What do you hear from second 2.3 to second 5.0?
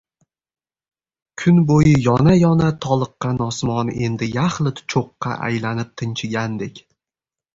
yona toliqqan osmon endi yaxlit